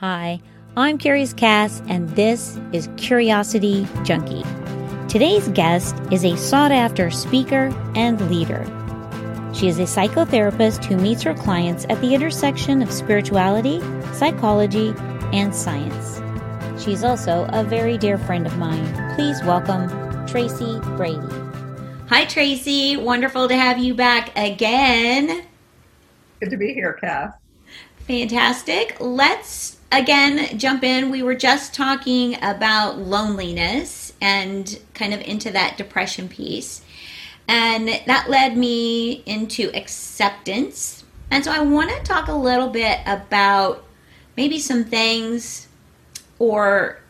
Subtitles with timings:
[0.00, 0.40] Hi,
[0.78, 4.44] I'm Curious Cass, and this is Curiosity Junkie.
[5.10, 8.64] Today's guest is a sought after speaker and leader.
[9.52, 13.82] She is a psychotherapist who meets her clients at the intersection of spirituality,
[14.14, 14.94] psychology,
[15.34, 16.22] and science.
[16.82, 19.14] She's also a very dear friend of mine.
[19.16, 19.86] Please welcome
[20.26, 21.20] Tracy Brady.
[22.08, 22.96] Hi, Tracy.
[22.96, 25.42] Wonderful to have you back again.
[26.40, 27.34] Good to be here, Cass.
[28.06, 28.96] Fantastic.
[28.98, 31.10] Let's again jump in.
[31.10, 36.82] We were just talking about loneliness and kind of into that depression piece.
[37.48, 41.04] And that led me into acceptance.
[41.30, 43.84] And so I want to talk a little bit about
[44.36, 45.68] maybe some things
[46.38, 47.00] or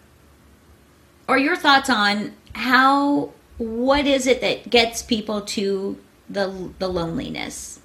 [1.29, 7.81] or your thoughts on how what is it that gets people to the the loneliness?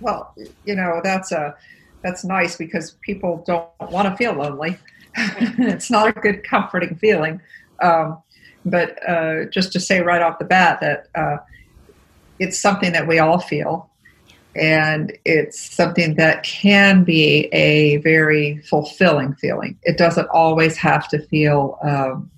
[0.00, 0.34] Well,
[0.64, 1.56] you know, that's a
[2.06, 4.78] that's nice because people don't want to feel lonely.
[5.16, 7.40] it's not a good comforting feeling.
[7.82, 8.22] Um,
[8.64, 11.38] but uh, just to say right off the bat that uh,
[12.38, 13.90] it's something that we all feel,
[14.54, 19.76] and it's something that can be a very fulfilling feeling.
[19.82, 22.30] It doesn't always have to feel um,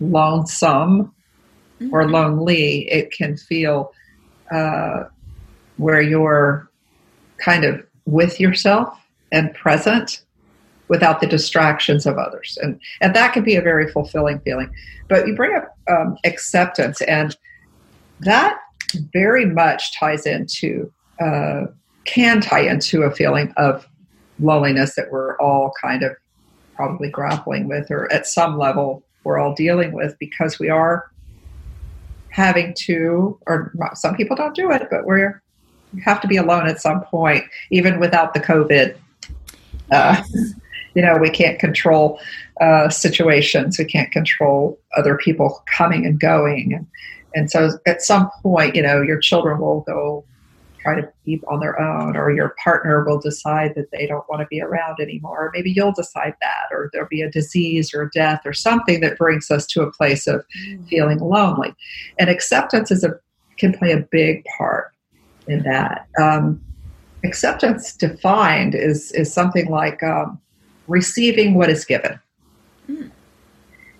[0.00, 1.14] lonesome
[1.92, 2.12] or mm-hmm.
[2.12, 2.90] lonely.
[2.90, 3.92] It can feel
[4.50, 5.04] uh,
[5.76, 6.68] where you're
[7.38, 8.98] kind of with yourself
[9.32, 10.22] and present
[10.88, 12.58] without the distractions of others.
[12.60, 14.70] And, and that can be a very fulfilling feeling.
[15.08, 17.36] But you bring up um, acceptance, and
[18.20, 18.58] that
[19.12, 21.66] very much ties into, uh,
[22.04, 23.88] can tie into a feeling of
[24.38, 26.12] loneliness that we're all kind of
[26.74, 31.10] probably grappling with, or at some level we're all dealing with because we are
[32.28, 35.40] having to, or some people don't do it, but we're
[35.94, 38.96] you have to be alone at some point, even without the COVID.
[39.90, 40.22] Uh,
[40.94, 42.20] you know, we can't control
[42.60, 43.78] uh, situations.
[43.78, 46.74] We can't control other people coming and going.
[46.74, 46.86] And,
[47.34, 50.24] and so at some point, you know, your children will go
[50.80, 54.40] try to be on their own, or your partner will decide that they don't want
[54.40, 55.46] to be around anymore.
[55.46, 59.00] Or maybe you'll decide that, or there'll be a disease or a death or something
[59.00, 60.86] that brings us to a place of mm.
[60.88, 61.74] feeling lonely.
[62.18, 63.18] And acceptance is a
[63.56, 64.93] can play a big part
[65.46, 66.06] in that.
[66.20, 66.60] Um,
[67.24, 70.40] acceptance defined is is something like um,
[70.88, 72.18] receiving what is given.
[72.88, 73.10] Mm.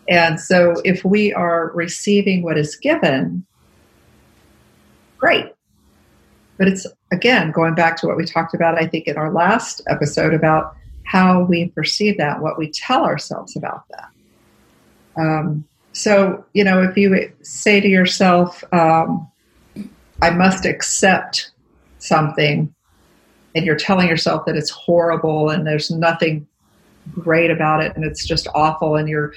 [0.09, 3.45] And so, if we are receiving what is given,
[5.19, 5.47] great.
[6.59, 9.81] But it's again going back to what we talked about, I think, in our last
[9.89, 14.09] episode about how we perceive that, what we tell ourselves about that.
[15.17, 19.31] Um, so, you know, if you say to yourself, um,
[20.25, 21.51] I must accept
[21.99, 22.75] something,
[23.55, 26.47] and you're telling yourself that it's horrible and there's nothing
[27.13, 29.35] great about it and it's just awful, and you're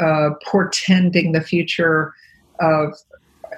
[0.00, 2.14] uh, portending the future
[2.58, 2.94] of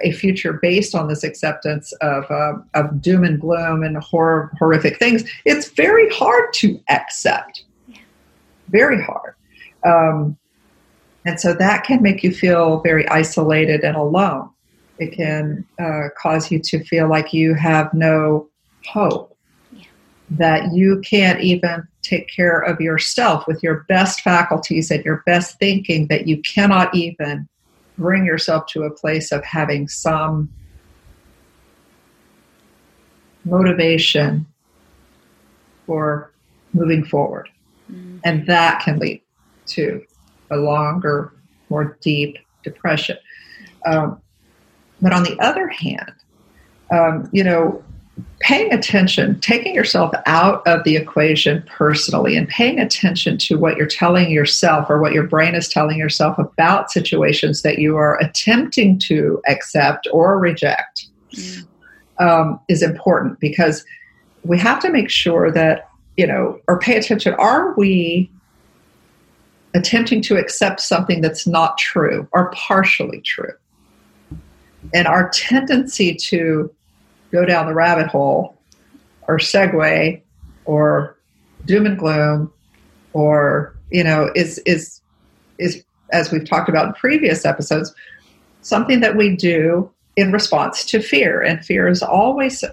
[0.03, 5.23] a future based on this acceptance of, uh, of doom and gloom and horrific things,
[5.45, 7.63] it's very hard to accept.
[8.67, 9.35] Very hard.
[9.85, 10.37] Um,
[11.23, 14.49] and so that can make you feel very isolated and alone.
[14.99, 18.49] It can uh, cause you to feel like you have no
[18.87, 19.37] hope,
[19.71, 19.85] yeah.
[20.31, 25.59] that you can't even take care of yourself with your best faculties and your best
[25.59, 27.47] thinking, that you cannot even
[27.97, 30.49] bring yourself to a place of having some
[33.43, 34.45] motivation
[35.85, 36.31] for
[36.73, 37.49] moving forward.
[37.91, 38.17] Mm-hmm.
[38.23, 39.21] And that can lead
[39.67, 40.05] to
[40.51, 41.33] a longer,
[41.69, 43.17] more deep depression.
[43.85, 44.21] Um,
[45.01, 46.13] but on the other hand,
[46.91, 47.83] um, you know,
[48.39, 53.87] paying attention, taking yourself out of the equation personally and paying attention to what you're
[53.87, 58.97] telling yourself or what your brain is telling yourself about situations that you are attempting
[58.99, 61.67] to accept or reject mm.
[62.19, 63.85] um, is important because
[64.43, 68.31] we have to make sure that, you know, or pay attention are we
[69.73, 73.53] attempting to accept something that's not true or partially true?
[74.93, 76.73] And our tendency to
[77.31, 78.57] go down the rabbit hole
[79.27, 80.21] or segue
[80.65, 81.17] or
[81.65, 82.51] doom and gloom
[83.13, 85.01] or you know is is
[85.57, 85.83] is
[86.13, 87.93] as we've talked about in previous episodes
[88.61, 91.41] something that we do in response to fear.
[91.41, 92.63] And fear is always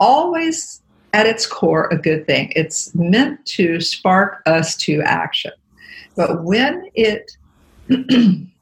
[0.00, 0.82] always
[1.12, 2.52] at its core a good thing.
[2.56, 5.52] It's meant to spark us to action.
[6.16, 7.30] But when it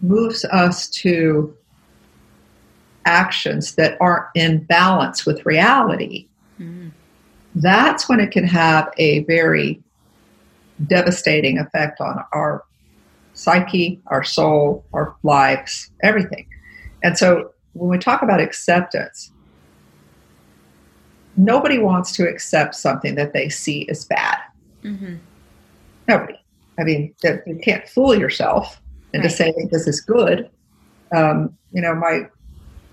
[0.00, 1.56] moves us to
[3.04, 6.28] actions that aren't in balance with reality,
[6.60, 6.90] mm.
[7.54, 9.82] that's when it can have a very
[10.86, 12.64] devastating effect on our
[13.34, 16.46] psyche, our soul, our lives, everything.
[17.02, 19.32] And so when we talk about acceptance,
[21.36, 24.38] nobody wants to accept something that they see as bad.
[24.82, 25.16] Mm-hmm.
[26.08, 26.38] Nobody.
[26.78, 28.80] I mean, you can't fool yourself
[29.12, 29.36] into right.
[29.36, 30.50] saying this is good.
[31.14, 32.28] Um, you know, my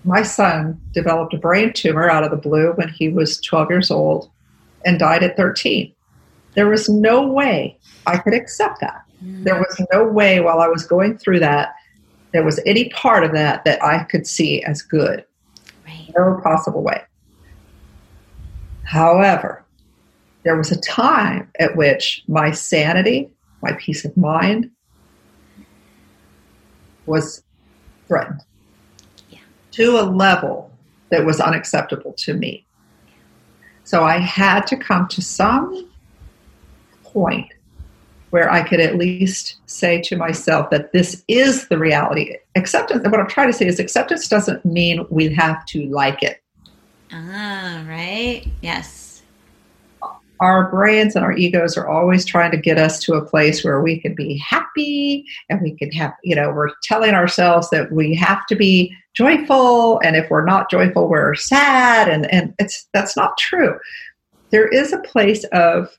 [0.04, 3.90] my son developed a brain tumor out of the blue when he was 12 years
[3.90, 4.30] old
[4.84, 5.92] and died at 13.
[6.54, 7.76] There was no way
[8.06, 9.02] I could accept that.
[9.22, 9.44] Mm.
[9.44, 11.74] There was no way while I was going through that,
[12.32, 15.24] there was any part of that that I could see as good.
[15.84, 16.12] Right.
[16.16, 17.02] No possible way.
[18.84, 19.64] However,
[20.44, 23.30] there was a time at which my sanity,
[23.62, 24.70] my peace of mind,
[27.06, 27.42] was
[28.06, 28.40] threatened
[29.30, 29.38] yeah.
[29.72, 30.70] to a level
[31.10, 32.66] that was unacceptable to me.
[33.84, 35.88] So I had to come to some
[37.04, 37.52] point
[38.30, 42.36] where I could at least say to myself that this is the reality.
[42.56, 46.42] Acceptance, what I'm trying to say is acceptance doesn't mean we have to like it.
[47.12, 48.44] Ah, right.
[48.60, 49.05] Yes
[50.40, 53.80] our brains and our egos are always trying to get us to a place where
[53.80, 58.14] we can be happy and we can have, you know, we're telling ourselves that we
[58.14, 59.98] have to be joyful.
[60.00, 62.08] And if we're not joyful, we're sad.
[62.08, 63.78] And, and it's, that's not true.
[64.50, 65.96] There is a place of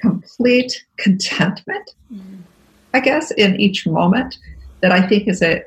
[0.00, 2.38] complete contentment, mm.
[2.92, 4.38] I guess, in each moment
[4.80, 5.62] that I think is a,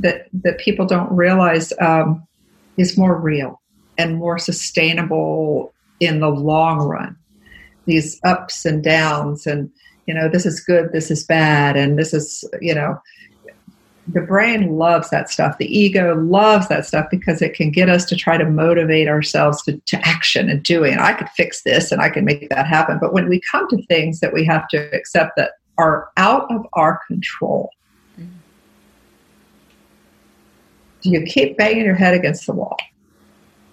[0.00, 2.26] that, that people don't realize um,
[2.76, 3.60] is more real
[3.96, 7.16] and more sustainable in the long run.
[7.86, 9.70] These ups and downs, and
[10.06, 13.00] you know, this is good, this is bad, and this is, you know,
[14.12, 15.58] the brain loves that stuff.
[15.58, 19.62] The ego loves that stuff because it can get us to try to motivate ourselves
[19.62, 20.98] to, to action and doing.
[20.98, 22.98] I could fix this and I can make that happen.
[23.00, 26.66] But when we come to things that we have to accept that are out of
[26.72, 27.70] our control,
[31.02, 32.76] do you keep banging your head against the wall?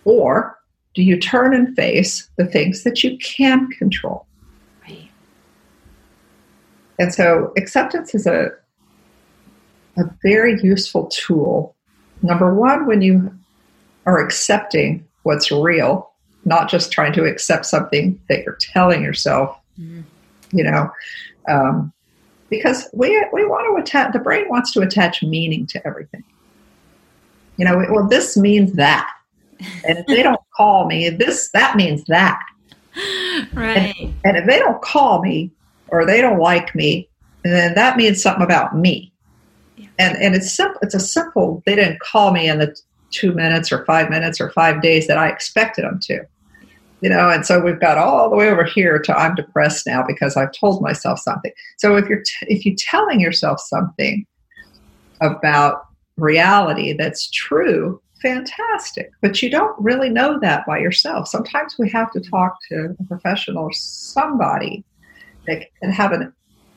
[0.05, 0.56] Or
[0.97, 4.25] do you turn and face the things that you can control?
[4.81, 5.11] Right.
[6.97, 8.49] And so acceptance is a
[9.95, 11.75] a very useful tool.
[12.23, 13.31] Number one, when you
[14.07, 16.11] are accepting what's real,
[16.45, 20.01] not just trying to accept something that you're telling yourself, mm-hmm.
[20.51, 20.91] you know,
[21.47, 21.93] um,
[22.49, 24.13] because we we want to attach.
[24.13, 26.23] The brain wants to attach meaning to everything.
[27.57, 29.07] You know, well, this means that.
[29.87, 32.39] And if they don't call me, this that means that.
[33.53, 33.93] Right.
[33.99, 35.51] And, and if they don't call me
[35.89, 37.09] or they don't like me,
[37.43, 39.11] then that means something about me.
[39.75, 39.87] Yeah.
[39.99, 40.79] And and it's simple.
[40.81, 41.63] It's a simple.
[41.65, 42.75] They didn't call me in the
[43.11, 46.25] two minutes or five minutes or five days that I expected them to.
[47.01, 50.03] You know, and so we've got all the way over here to I'm depressed now
[50.05, 51.51] because I've told myself something.
[51.77, 54.25] So if you're t- if you're telling yourself something
[55.21, 55.83] about
[56.17, 59.11] reality that's true, fantastic.
[59.21, 61.27] But you don't really know that by yourself.
[61.27, 64.83] Sometimes we have to talk to a professional or somebody
[65.45, 66.33] that can have an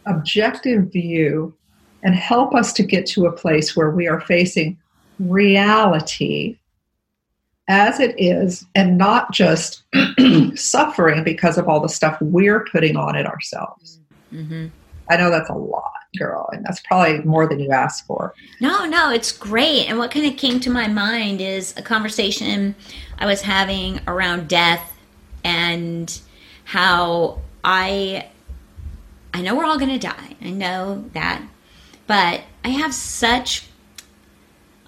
[0.06, 1.54] objective view
[2.02, 4.78] and help us to get to a place where we are facing
[5.18, 6.58] reality
[7.68, 9.82] as it is and not just
[10.54, 14.00] suffering because of all the stuff we're putting on it ourselves.
[14.32, 14.68] Mm-hmm.
[15.08, 18.34] I know that's a lot girl and that's probably more than you asked for.
[18.60, 19.88] No no it's great.
[19.88, 22.74] And what kind of came to my mind is a conversation
[23.18, 24.92] i was having around death
[25.44, 26.20] and
[26.64, 28.28] how i
[29.32, 31.42] i know we're all going to die i know that
[32.06, 33.68] but i have such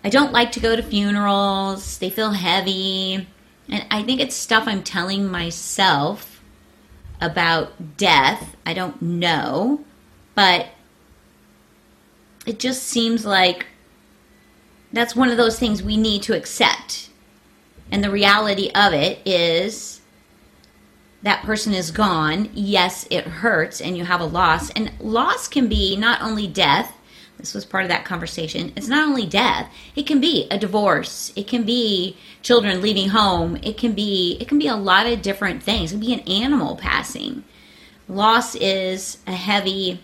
[0.05, 3.27] i don't like to go to funerals they feel heavy
[3.69, 6.43] and i think it's stuff i'm telling myself
[7.21, 9.85] about death i don't know
[10.35, 10.67] but
[12.47, 13.67] it just seems like
[14.93, 17.09] that's one of those things we need to accept.
[17.91, 20.01] And the reality of it is
[21.23, 22.51] that person is gone.
[22.53, 24.71] Yes, it hurts and you have a loss.
[24.71, 26.95] And loss can be not only death,
[27.39, 28.73] this was part of that conversation.
[28.77, 29.69] It's not only death.
[29.97, 31.33] It can be a divorce.
[31.35, 33.57] It can be children leaving home.
[33.63, 35.91] It can be it can be a lot of different things.
[35.91, 37.43] It can be an animal passing.
[38.09, 40.01] Loss is a heavy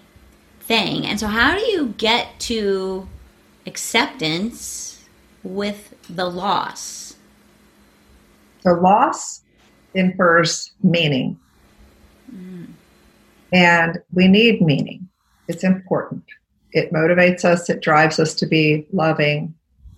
[0.69, 1.07] thing.
[1.07, 3.09] And so, how do you get to
[3.67, 5.05] acceptance
[5.43, 7.17] with the loss?
[8.63, 9.43] The loss
[9.95, 11.39] infers meaning.
[12.33, 12.69] Mm.
[13.53, 15.09] And we need meaning.
[15.49, 16.25] It's important.
[16.73, 19.55] It motivates us, it drives us to be loving,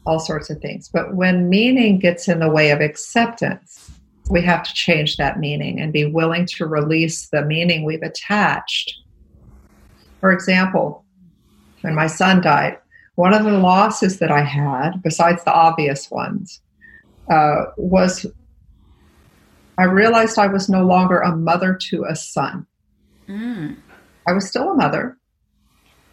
[0.07, 0.89] all sorts of things.
[0.89, 3.91] But when meaning gets in the way of acceptance,
[4.31, 8.95] we have to change that meaning and be willing to release the meaning we've attached.
[10.21, 11.05] For example,
[11.81, 12.79] when my son died,
[13.15, 16.61] one of the losses that I had, besides the obvious ones,
[17.31, 18.27] uh, was
[19.79, 22.67] I realized I was no longer a mother to a son.
[23.29, 23.77] Mm.
[24.27, 25.17] I was still a mother,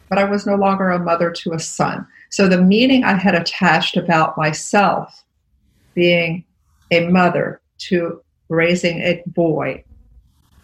[0.09, 2.07] but I was no longer a mother to a son.
[2.29, 5.23] So the meaning I had attached about myself
[5.95, 6.45] being
[6.91, 9.83] a mother to raising a boy,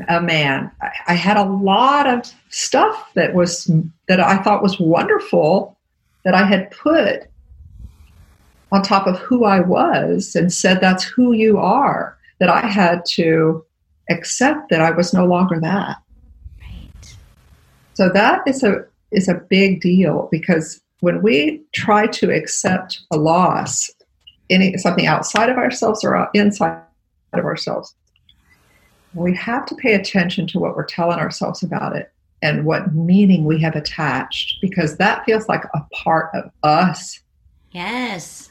[0.07, 3.69] a man, I, I had a lot of stuff that was
[4.07, 5.77] that I thought was wonderful
[6.23, 7.27] that I had put
[8.71, 13.03] on top of who I was and said that's who you are that I had
[13.11, 13.63] to
[14.09, 15.97] accept that I was no longer that.
[16.59, 17.15] Right.
[17.93, 23.17] So that is a is a big deal because when we try to accept a
[23.17, 23.91] loss,
[24.49, 26.81] any something outside of ourselves or inside
[27.33, 27.93] of ourselves,
[29.13, 33.45] we have to pay attention to what we're telling ourselves about it and what meaning
[33.45, 37.21] we have attached because that feels like a part of us.
[37.71, 38.49] Yes.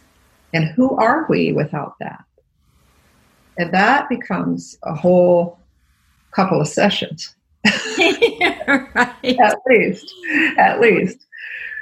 [0.55, 2.25] And who are we without that?
[3.59, 5.59] And that becomes a whole
[6.31, 7.35] couple of sessions.
[7.67, 9.15] right.
[9.41, 10.15] At least.
[10.59, 11.27] At least.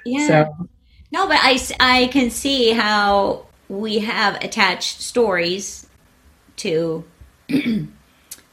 [0.04, 0.26] Yeah.
[0.26, 0.68] So.
[1.12, 5.86] No, but I, I can see how we have attached stories
[6.56, 7.04] to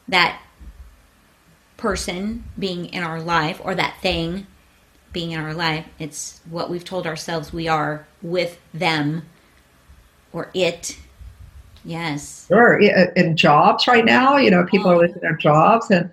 [0.08, 0.42] that
[1.78, 4.48] person being in our life or that thing
[5.14, 5.86] being in our life.
[6.00, 9.24] It's what we've told ourselves we are with them
[10.34, 10.98] or it.
[11.86, 12.46] Yes.
[12.48, 12.80] Sure.
[13.16, 16.10] In jobs right now, you know, people are losing their jobs and,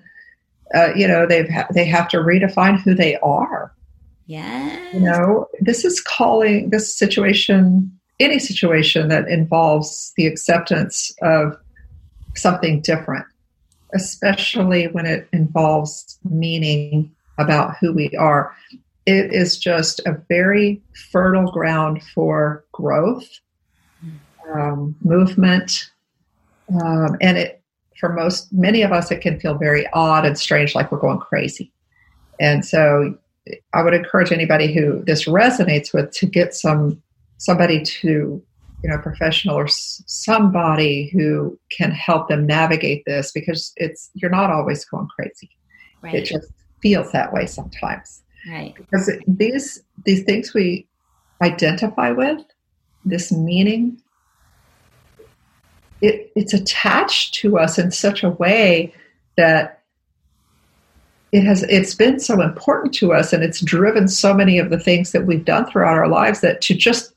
[0.75, 3.73] uh, you know, they've ha- they have to redefine who they are.
[4.27, 4.95] Yes.
[4.95, 11.57] You know, this is calling this situation, any situation that involves the acceptance of
[12.37, 13.27] something different,
[13.95, 18.55] especially when it involves meaning about who we are.
[19.07, 23.29] It is just a very fertile ground for growth
[24.53, 25.91] um, movement,
[26.83, 27.63] um, and it
[27.99, 31.19] for most many of us it can feel very odd and strange, like we're going
[31.19, 31.73] crazy.
[32.41, 33.17] And so,
[33.73, 37.03] I would encourage anybody who this resonates with to get some
[37.39, 38.43] somebody to
[38.85, 44.51] you know professional or somebody who can help them navigate this because it's you're not
[44.51, 45.49] always going crazy.
[46.03, 46.17] Right.
[46.17, 48.23] it just feels that way sometimes.
[48.47, 48.75] Right.
[48.75, 50.87] Because these these things we
[51.43, 52.43] identify with
[53.07, 54.03] this meaning
[56.03, 58.93] it, it's attached to us in such a way
[59.39, 59.83] that
[61.33, 64.79] it has it's been so important to us and it's driven so many of the
[64.79, 67.14] things that we've done throughout our lives that to just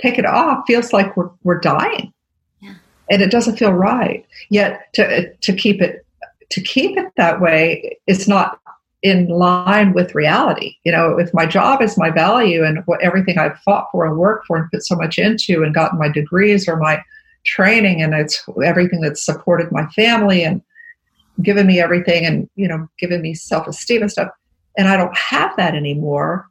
[0.00, 2.12] take it off feels like we're, we're dying.
[2.60, 2.74] Yeah.
[3.10, 4.24] and it doesn't feel right.
[4.50, 6.04] Yet to, to keep it
[6.48, 8.60] to keep it that way it's not
[9.02, 10.76] in line with reality.
[10.84, 14.16] You know if my job is my value and what everything i've fought for and
[14.16, 17.02] worked for and put so much into and gotten my degrees or my
[17.46, 20.60] training and it's everything that's supported my family and
[21.42, 24.28] given me everything and you know given me self-esteem and stuff
[24.76, 26.48] and i don't have that anymore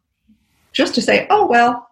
[0.71, 1.87] just to say oh well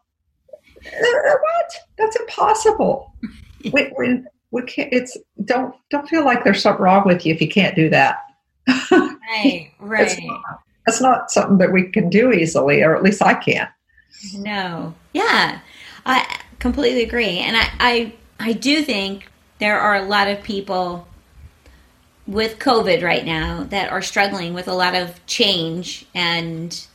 [0.86, 1.72] Uh, what?
[1.98, 3.14] That's impossible.
[3.72, 4.22] We, we,
[4.52, 7.78] we can't it's don't don't feel like there's something wrong with you if you can't
[7.78, 8.18] do that.
[8.92, 10.06] Right right.
[10.06, 13.70] that's not, that's not something that we can do easily or at least i can't.
[14.36, 14.94] No.
[15.14, 15.60] Yeah
[16.06, 21.08] i completely agree and i i I do think there are a lot of people
[22.28, 26.86] with COVID right now that are struggling with a lot of change and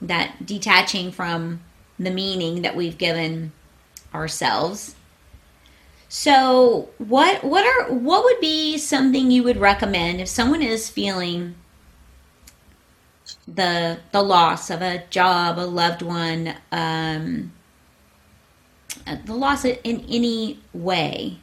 [0.00, 1.60] that detaching from
[2.00, 3.52] the meaning that we've given
[4.14, 4.94] ourselves.
[6.08, 11.54] So, what what are what would be something you would recommend if someone is feeling
[13.46, 17.52] the the loss of a job, a loved one, um,
[19.06, 21.38] uh, the loss in any way,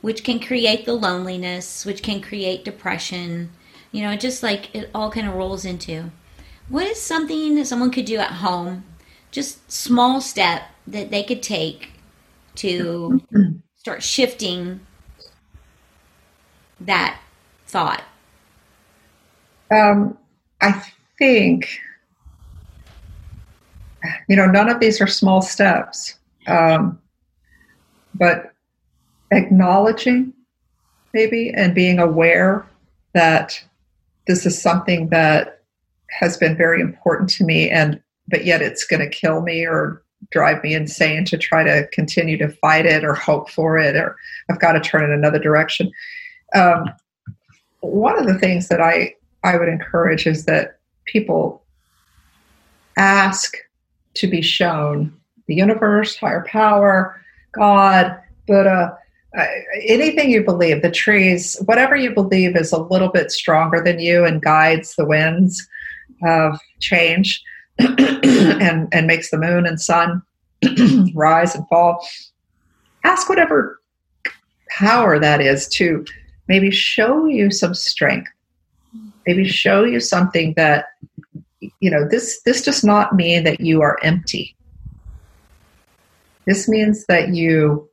[0.00, 3.50] which can create the loneliness, which can create depression.
[3.92, 6.10] You know, just like it all kind of rolls into.
[6.68, 8.84] What is something that someone could do at home,
[9.36, 11.90] just small step that they could take
[12.54, 13.20] to
[13.76, 14.80] start shifting
[16.80, 17.20] that
[17.66, 18.02] thought?
[19.70, 20.16] Um,
[20.62, 20.82] I
[21.18, 21.68] think
[24.26, 26.14] you know, none of these are small steps,
[26.46, 26.98] um,
[28.14, 28.54] but
[29.32, 30.32] acknowledging
[31.12, 32.66] maybe and being aware
[33.12, 33.62] that
[34.26, 35.60] this is something that
[36.08, 40.02] has been very important to me and but yet it's going to kill me or
[40.30, 44.16] drive me insane to try to continue to fight it or hope for it or
[44.50, 45.90] I've got to turn in another direction.
[46.54, 46.90] Um,
[47.80, 49.14] one of the things that I,
[49.44, 51.62] I would encourage is that people
[52.96, 53.56] ask
[54.14, 55.14] to be shown
[55.46, 57.20] the universe, higher power,
[57.52, 58.96] God, Buddha,
[59.36, 59.44] uh,
[59.82, 64.24] anything you believe, the trees, whatever you believe is a little bit stronger than you
[64.24, 65.66] and guides the winds
[66.26, 67.42] of change
[67.78, 70.22] and, and makes the moon and sun
[71.14, 72.06] rise and fall.
[73.04, 73.80] Ask whatever
[74.68, 76.04] power that is to
[76.48, 78.30] maybe show you some strength,
[79.26, 80.86] maybe show you something that
[81.80, 84.56] you know this this does not mean that you are empty
[86.46, 87.88] this means that you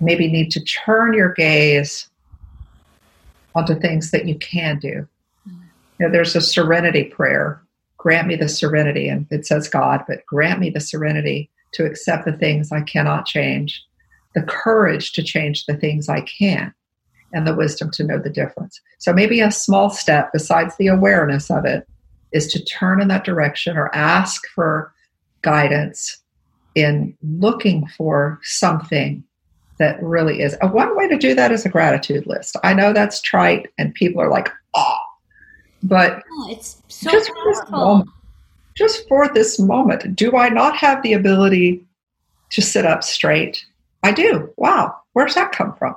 [0.00, 2.08] maybe need to turn your gaze
[3.54, 5.06] onto things that you can do.
[5.46, 7.62] You know, there's a serenity prayer.
[8.02, 12.24] Grant me the serenity, and it says God, but grant me the serenity to accept
[12.24, 13.80] the things I cannot change,
[14.34, 16.74] the courage to change the things I can,
[17.32, 18.80] and the wisdom to know the difference.
[18.98, 21.88] So maybe a small step, besides the awareness of it,
[22.32, 24.92] is to turn in that direction or ask for
[25.42, 26.18] guidance
[26.74, 29.22] in looking for something
[29.78, 30.56] that really is.
[30.60, 32.56] One way to do that is a gratitude list.
[32.64, 34.96] I know that's trite and people are like, oh,
[35.82, 38.10] but oh, it's so just for, this moment,
[38.74, 41.84] just for this moment, do I not have the ability
[42.50, 43.64] to sit up straight?
[44.02, 44.52] I do.
[44.56, 45.96] Wow, where's that come from?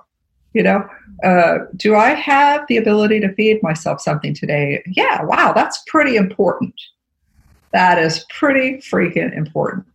[0.54, 0.90] You know,
[1.24, 4.84] uh, do I have the ability to feed myself something today?
[4.88, 6.74] Yeah, wow, that's pretty important.
[7.74, 9.86] That is pretty freaking important.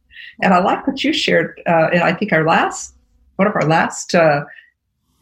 [0.43, 2.95] And I like what you shared uh, in I think our last
[3.37, 4.45] one of our last uh,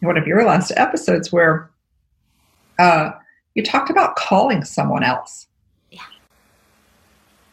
[0.01, 1.71] one of your last episodes where
[2.79, 3.13] uh,
[3.59, 5.49] you talked about calling someone else.
[5.91, 6.03] Yeah.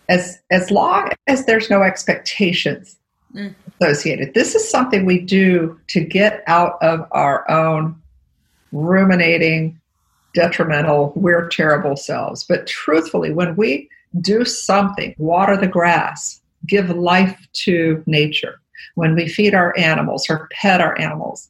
[0.08, 2.98] As as long as there's no expectations
[3.34, 3.56] mm.
[3.82, 8.00] associated, this is something we do to get out of our own
[8.72, 9.82] ruminating,
[10.36, 12.44] detrimental, we're terrible selves.
[12.44, 13.89] But truthfully, when we
[14.22, 18.62] do something, water the grass, give life to nature,
[18.94, 21.50] when we feed our animals or pet our animals,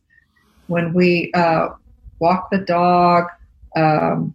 [0.68, 1.68] when we uh,
[2.20, 3.26] walk the dog,
[3.76, 4.34] um,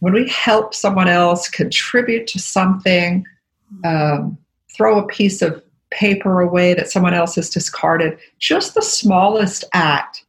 [0.00, 3.24] when we help someone else contribute to something,
[3.84, 4.36] um,
[4.74, 10.24] throw a piece of paper away that someone else has discarded, just the smallest act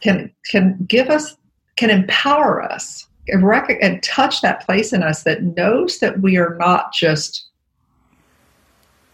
[0.00, 1.36] can can give us
[1.76, 6.36] can empower us and, rec- and touch that place in us that knows that we
[6.36, 7.46] are not just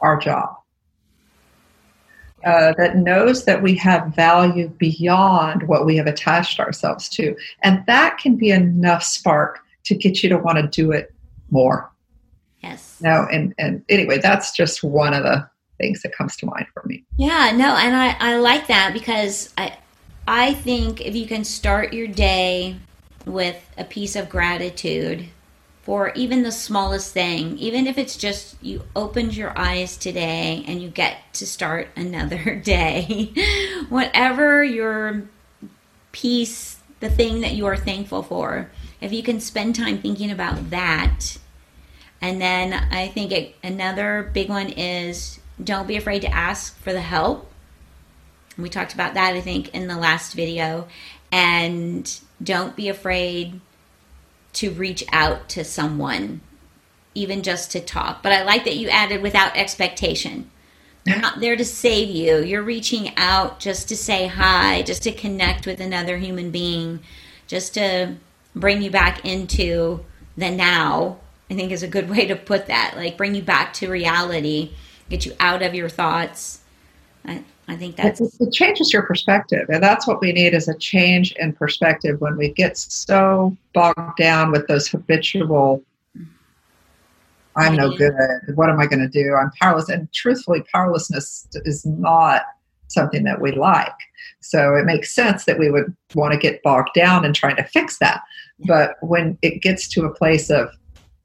[0.01, 0.60] our job.
[2.45, 7.37] Uh, that knows that we have value beyond what we have attached ourselves to.
[7.63, 11.13] And that can be enough spark to get you to want to do it
[11.51, 11.91] more.
[12.63, 12.99] Yes.
[13.03, 15.49] No, and, and anyway, that's just one of the
[15.79, 17.05] things that comes to mind for me.
[17.17, 19.77] Yeah, no, and I, I like that because I
[20.29, 22.77] I think if you can start your day
[23.27, 25.27] with a piece of gratitude
[25.91, 30.81] for even the smallest thing, even if it's just you opened your eyes today and
[30.81, 33.33] you get to start another day,
[33.89, 35.29] whatever your
[36.13, 40.71] piece, the thing that you are thankful for, if you can spend time thinking about
[40.71, 41.37] that.
[42.21, 46.93] And then I think it, another big one is don't be afraid to ask for
[46.93, 47.51] the help.
[48.57, 50.87] We talked about that, I think, in the last video.
[51.33, 53.61] And don't be afraid
[54.55, 56.41] to reach out to someone,
[57.15, 58.23] even just to talk.
[58.23, 60.51] But I like that you added without expectation.
[61.05, 62.43] They're not there to save you.
[62.43, 67.01] You're reaching out just to say hi, just to connect with another human being,
[67.47, 68.17] just to
[68.55, 70.05] bring you back into
[70.37, 71.19] the now.
[71.51, 72.95] I think is a good way to put that.
[72.97, 74.73] Like bring you back to reality,
[75.09, 76.61] get you out of your thoughts.
[77.71, 80.77] I think that's it, it changes your perspective, and that's what we need is a
[80.77, 85.81] change in perspective when we get so bogged down with those habitual.
[87.57, 88.13] I'm no good.
[88.57, 89.35] What am I going to do?
[89.35, 89.89] I'm powerless.
[89.89, 92.43] And truthfully, powerlessness is not
[92.89, 93.87] something that we like.
[94.41, 97.65] So it makes sense that we would want to get bogged down in trying to
[97.65, 98.23] fix that.
[98.67, 100.71] But when it gets to a place of,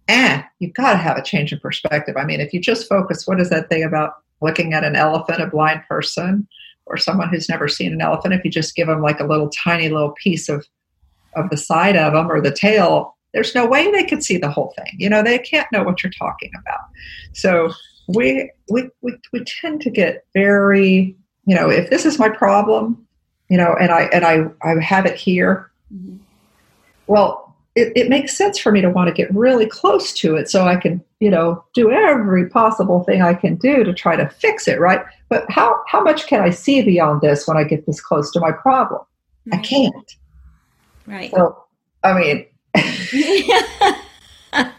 [0.09, 2.17] eh, you've got to have a change in perspective.
[2.17, 5.41] I mean, if you just focus, what is that thing about looking at an elephant,
[5.41, 6.47] a blind person,
[6.85, 9.49] or someone who's never seen an elephant, if you just give them like a little
[9.49, 10.65] tiny little piece of
[11.35, 14.49] of the side of them or the tail, there's no way they could see the
[14.49, 14.95] whole thing.
[14.97, 16.79] You know, they can't know what you're talking about.
[17.33, 17.71] So
[18.07, 23.05] we we we, we tend to get very, you know, if this is my problem,
[23.49, 25.71] you know, and I and I I have it here.
[25.93, 26.17] Mm-hmm.
[27.07, 27.44] Well,
[27.75, 30.65] it, it makes sense for me to want to get really close to it so
[30.65, 34.67] I can, you know, do every possible thing I can do to try to fix
[34.67, 35.01] it, right?
[35.29, 38.39] But how, how much can I see beyond this when I get this close to
[38.39, 39.01] my problem?
[39.51, 40.15] I can't.
[41.05, 41.31] Right.
[41.31, 41.63] So,
[42.03, 42.45] I mean,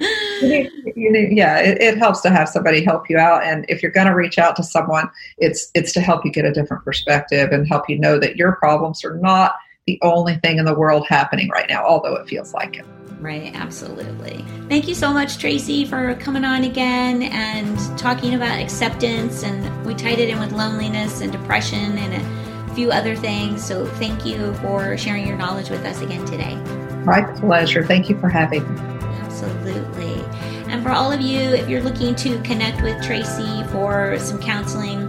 [0.00, 3.44] you need, you need, yeah, it, it, helps to have somebody help you out.
[3.44, 6.44] And if you're going to reach out to someone, it's it's to help you get
[6.44, 9.54] a different perspective and help you know that your problems are not
[9.86, 12.86] the only thing in the world happening right now, although it feels like it.
[13.20, 14.44] Right, absolutely.
[14.68, 19.42] Thank you so much, Tracy, for coming on again and talking about acceptance.
[19.42, 23.64] And we tied it in with loneliness and depression and a few other things.
[23.64, 26.56] So thank you for sharing your knowledge with us again today.
[27.04, 27.84] My pleasure.
[27.84, 28.80] Thank you for having me.
[29.22, 30.22] Absolutely.
[30.68, 35.08] And for all of you, if you're looking to connect with Tracy for some counseling,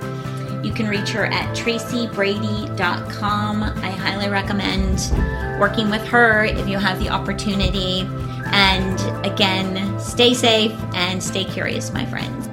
[0.66, 3.64] you can reach her at tracybrady.com.
[3.64, 5.12] I highly recommend
[5.60, 8.10] working with her if you have the opportunity.
[8.48, 12.45] And again, stay safe and stay curious, my friends.